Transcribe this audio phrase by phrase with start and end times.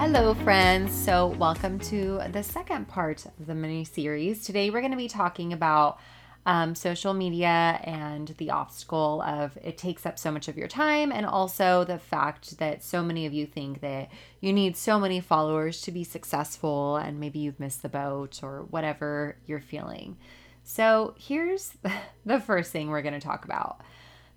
[0.00, 0.94] Hello, friends.
[0.94, 4.42] So, welcome to the second part of the mini series.
[4.42, 6.00] Today, we're going to be talking about
[6.46, 11.12] um, social media and the obstacle of it takes up so much of your time,
[11.12, 15.20] and also the fact that so many of you think that you need so many
[15.20, 20.16] followers to be successful, and maybe you've missed the boat or whatever you're feeling.
[20.64, 21.74] So, here's
[22.24, 23.82] the first thing we're going to talk about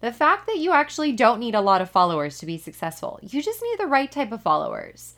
[0.01, 3.17] the fact that you actually don't need a lot of followers to be successful.
[3.21, 5.15] You just need the right type of followers.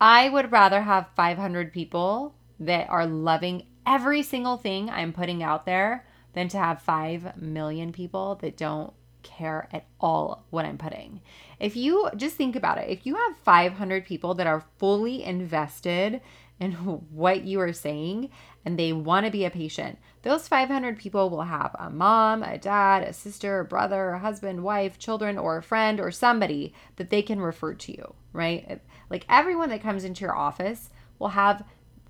[0.00, 5.66] I would rather have 500 people that are loving every single thing I'm putting out
[5.66, 11.20] there than to have 5 million people that don't care at all what I'm putting.
[11.60, 16.20] If you just think about it, if you have 500 people that are fully invested
[16.62, 16.72] in
[17.10, 18.30] what you are saying
[18.64, 22.56] and they want to be a patient, those 500 people will have a mom, a
[22.56, 27.10] dad, a sister, a brother, a husband, wife, children, or a friend or somebody that
[27.10, 28.80] they can refer to you, right?
[29.10, 31.64] Like everyone that comes into your office will have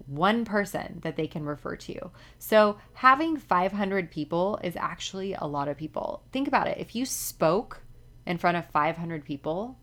[0.06, 2.11] one person that they can refer to.
[2.39, 6.22] So having 500 people is actually a lot of people.
[6.33, 6.78] Think about it.
[6.78, 7.81] If you spoke
[8.27, 9.78] in front of 500 people,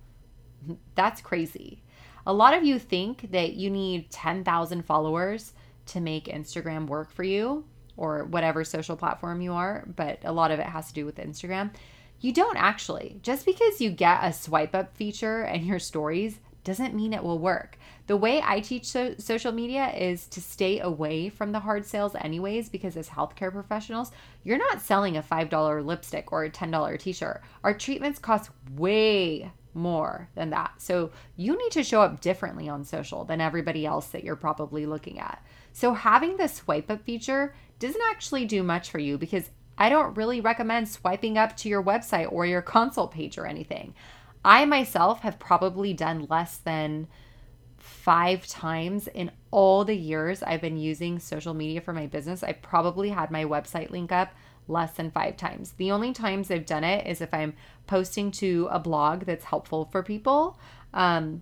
[0.95, 1.81] that's crazy.
[2.27, 5.53] A lot of you think that you need 10,000 followers
[5.87, 7.65] to make Instagram work for you
[7.97, 11.17] or whatever social platform you are, but a lot of it has to do with
[11.17, 11.71] Instagram.
[12.21, 13.17] You don't actually.
[13.21, 17.39] Just because you get a swipe up feature in your stories doesn't mean it will
[17.39, 17.77] work.
[18.07, 22.15] The way I teach so- social media is to stay away from the hard sales,
[22.15, 24.11] anyways, because as healthcare professionals,
[24.43, 27.41] you're not selling a $5 lipstick or a $10 t shirt.
[27.63, 30.73] Our treatments cost way more than that.
[30.77, 34.85] So you need to show up differently on social than everybody else that you're probably
[34.85, 35.43] looking at.
[35.73, 40.17] So having the swipe up feature doesn't actually do much for you because I don't
[40.17, 43.93] really recommend swiping up to your website or your consult page or anything.
[44.43, 47.07] I myself have probably done less than
[47.77, 52.43] five times in all the years I've been using social media for my business.
[52.43, 54.33] I probably had my website link up
[54.69, 55.73] less than five times.
[55.73, 57.53] The only times I've done it is if I'm
[57.87, 60.59] posting to a blog that's helpful for people,
[60.93, 61.41] um,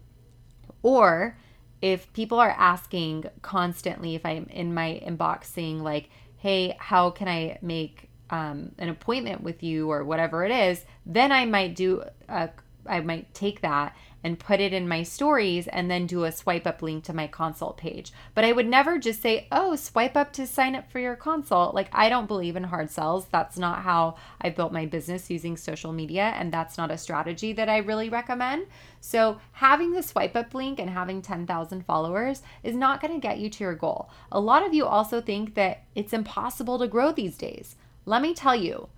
[0.81, 1.38] or
[1.81, 7.27] if people are asking constantly, if I'm in my inbox saying, like, hey, how can
[7.27, 12.03] I make um, an appointment with you or whatever it is, then I might do
[12.27, 12.49] a
[12.90, 16.66] I might take that and put it in my stories and then do a swipe
[16.66, 18.12] up link to my consult page.
[18.34, 21.75] But I would never just say, oh, swipe up to sign up for your consult.
[21.75, 23.28] Like, I don't believe in hard sells.
[23.28, 26.34] That's not how I built my business using social media.
[26.36, 28.68] And that's not a strategy that I really recommend.
[29.00, 33.38] So, having the swipe up link and having 10,000 followers is not going to get
[33.38, 34.09] you to your goal.
[34.31, 37.75] A lot of you also think that it's impossible to grow these days.
[38.06, 38.90] Let me tell you,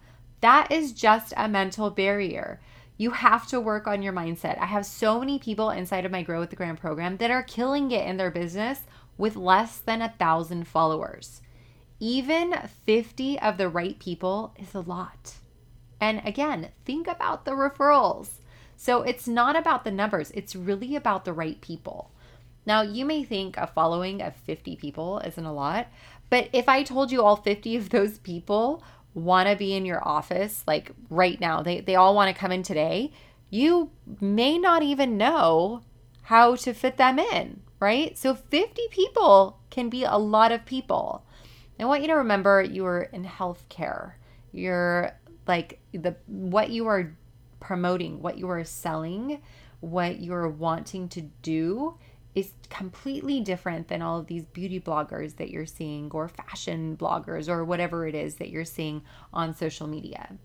[0.42, 2.60] that is just a mental barrier.
[3.00, 4.60] You have to work on your mindset.
[4.60, 7.42] I have so many people inside of my Grow with the Gram program that are
[7.42, 8.82] killing it in their business
[9.18, 11.42] with less than a thousand followers.
[12.02, 12.54] Even
[12.86, 15.36] 50 of the right people is a lot.
[16.02, 18.32] And again, think about the referrals.
[18.76, 22.12] So it's not about the numbers, it's really about the right people.
[22.66, 25.88] Now, you may think a following of 50 people isn't a lot,
[26.30, 28.84] but if I told you all 50 of those people
[29.14, 32.52] want to be in your office like right now, they, they all want to come
[32.52, 33.12] in today,
[33.50, 35.82] you may not even know
[36.24, 38.18] how to fit them in, right?
[38.18, 41.26] So 50 people can be a lot of people.
[41.80, 44.14] I want you to remember you are in healthcare.
[44.52, 45.12] You're
[45.48, 47.16] like the what you are
[47.60, 49.42] promoting, what you are selling,
[49.80, 51.98] what you're wanting to do
[52.36, 57.50] is completely different than all of these beauty bloggers that you're seeing or fashion bloggers
[57.50, 59.02] or whatever it is that you're seeing
[59.34, 60.38] on social media.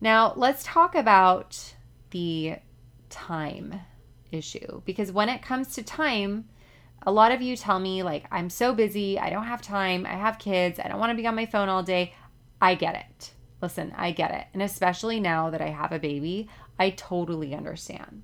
[0.00, 1.74] Now, let's talk about
[2.10, 2.56] the
[3.10, 3.80] time
[4.32, 6.48] issue because when it comes to time,
[7.02, 10.14] a lot of you tell me, like, I'm so busy, I don't have time, I
[10.14, 12.14] have kids, I don't want to be on my phone all day.
[12.60, 13.32] I get it.
[13.62, 14.46] Listen, I get it.
[14.52, 16.48] And especially now that I have a baby,
[16.78, 18.22] I totally understand.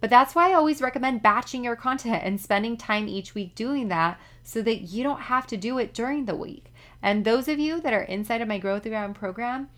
[0.00, 3.88] But that's why I always recommend batching your content and spending time each week doing
[3.88, 6.72] that so that you don't have to do it during the week.
[7.02, 9.68] And those of you that are inside of my Grow with the Gram program,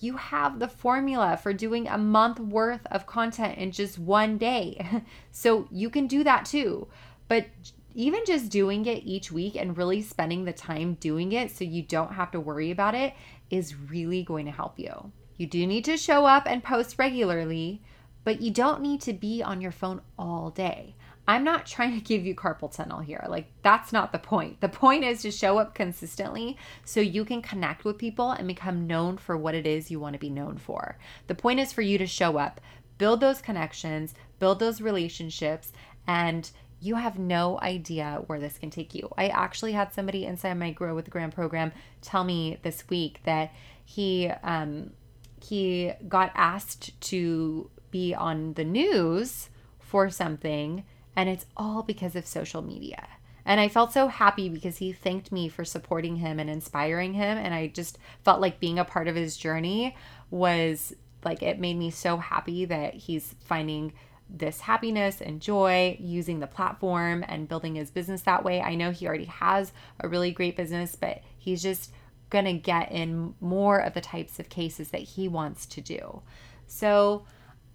[0.00, 5.04] you have the formula for doing a month worth of content in just one day.
[5.30, 6.88] so you can do that too.
[7.28, 7.46] But
[7.94, 11.82] even just doing it each week and really spending the time doing it so you
[11.82, 13.14] don't have to worry about it
[13.50, 15.12] is really going to help you.
[15.38, 17.82] You do need to show up and post regularly,
[18.26, 20.96] but you don't need to be on your phone all day.
[21.28, 23.24] I'm not trying to give you carpal tunnel here.
[23.28, 24.60] Like, that's not the point.
[24.60, 28.88] The point is to show up consistently so you can connect with people and become
[28.88, 30.98] known for what it is you want to be known for.
[31.28, 32.60] The point is for you to show up,
[32.98, 35.72] build those connections, build those relationships,
[36.08, 36.50] and
[36.80, 39.08] you have no idea where this can take you.
[39.16, 41.70] I actually had somebody inside my Grow with the Gram program
[42.02, 43.52] tell me this week that
[43.84, 44.90] he um,
[45.40, 50.84] he got asked to be on the news for something
[51.14, 53.08] and it's all because of social media.
[53.46, 57.38] And I felt so happy because he thanked me for supporting him and inspiring him.
[57.38, 59.96] And I just felt like being a part of his journey
[60.30, 60.92] was
[61.24, 63.92] like, it made me so happy that he's finding
[64.28, 68.60] this happiness and joy using the platform and building his business that way.
[68.60, 71.92] I know he already has a really great business, but he's just
[72.30, 76.22] going to get in more of the types of cases that he wants to do.
[76.66, 77.24] So,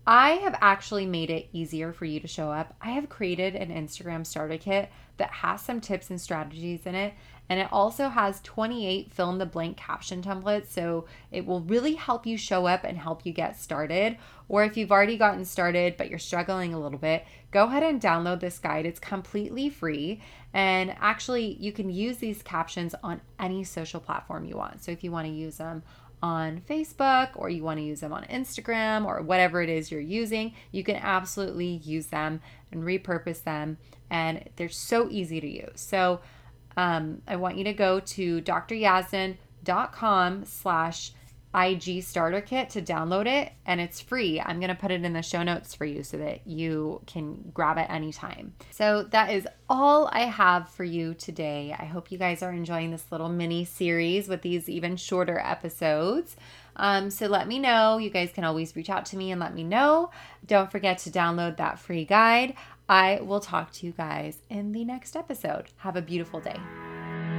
[0.06, 2.76] I have actually made it easier for you to show up.
[2.82, 7.14] I have created an Instagram starter kit that has some tips and strategies in it.
[7.50, 10.68] And it also has 28 fill in the blank caption templates.
[10.68, 14.18] So it will really help you show up and help you get started.
[14.48, 18.02] Or if you've already gotten started but you're struggling a little bit, go ahead and
[18.02, 18.86] download this guide.
[18.86, 20.22] It's completely free.
[20.54, 24.84] And actually, you can use these captions on any social platform you want.
[24.84, 25.84] So if you want to use them
[26.22, 30.00] on Facebook or you want to use them on Instagram or whatever it is you're
[30.02, 32.42] using, you can absolutely use them
[32.72, 33.78] and repurpose them.
[34.10, 35.80] And they're so easy to use.
[35.82, 36.20] So
[36.78, 39.36] um, I want you to go to dryazdan.com
[40.46, 41.12] slash
[41.54, 44.40] IG starter kit to download it and it's free.
[44.40, 47.52] I'm going to put it in the show notes for you so that you can
[47.54, 48.54] grab it anytime.
[48.72, 51.76] So that is all I have for you today.
[51.78, 56.36] I hope you guys are enjoying this little mini series with these even shorter episodes.
[56.78, 57.98] Um, so let me know.
[57.98, 60.12] You guys can always reach out to me and let me know.
[60.46, 62.56] Don't forget to download that free guide.
[62.88, 65.68] I will talk to you guys in the next episode.
[65.78, 66.60] Have a beautiful day.